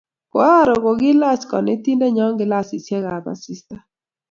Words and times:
koaroo 0.31 0.83
kokiilach 0.83 1.43
konetindenyo 1.51 2.25
kilasisyekab 2.39 3.25
asista. 3.33 3.75